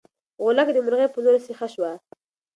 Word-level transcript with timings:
غولکه 0.41 0.71
د 0.73 0.77
مرغۍ 0.85 1.07
په 1.11 1.19
لور 1.23 1.35
سیخه 1.47 1.67
شوه. 1.73 1.91